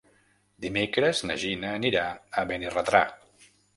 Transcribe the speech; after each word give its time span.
Dimecres 0.65 1.21
na 1.31 1.35
Gina 1.43 1.73
anirà 1.81 2.07
a 2.43 2.47
Benirredrà. 2.53 3.03